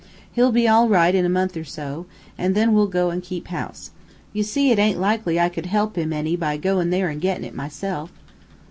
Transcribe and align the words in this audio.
He'll 0.31 0.51
be 0.51 0.67
all 0.67 0.89
right 0.89 1.13
in 1.13 1.25
a 1.25 1.29
month 1.29 1.55
or 1.55 1.63
so, 1.63 2.07
an' 2.35 2.53
then 2.53 2.73
we'll 2.73 2.87
go 2.87 3.11
an' 3.11 3.21
keep 3.21 3.49
house. 3.49 3.91
You 4.33 4.41
see 4.41 4.71
it 4.71 4.79
aint 4.79 4.99
likely 4.99 5.39
I 5.39 5.47
could 5.47 5.67
help 5.67 5.95
him 5.95 6.11
any 6.11 6.35
by 6.35 6.57
goin' 6.57 6.89
there 6.89 7.07
an' 7.11 7.19
gettin' 7.19 7.43
it 7.43 7.53
myself." 7.53 8.11